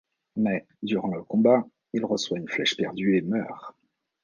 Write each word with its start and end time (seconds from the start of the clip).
Mais, 0.35 0.65
durant 0.81 1.09
le 1.09 1.21
combat, 1.21 1.63
il 1.93 2.03
reçoit 2.05 2.39
une 2.39 2.49
flèche 2.49 2.75
perdue 2.75 3.17
et 3.17 3.21
meurt. 3.21 3.75